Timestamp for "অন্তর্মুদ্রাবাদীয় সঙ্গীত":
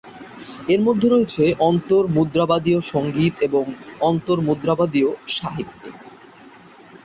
1.69-3.33